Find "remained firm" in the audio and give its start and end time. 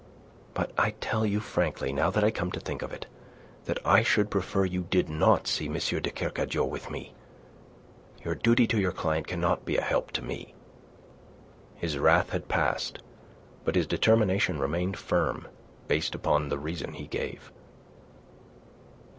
14.57-15.47